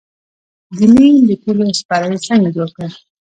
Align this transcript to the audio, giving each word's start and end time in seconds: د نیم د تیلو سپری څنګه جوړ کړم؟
د 0.77 0.79
نیم 0.93 1.15
د 1.27 1.31
تیلو 1.41 1.65
سپری 1.79 2.17
څنګه 2.27 2.49
جوړ 2.55 2.69
کړم؟ 2.75 2.91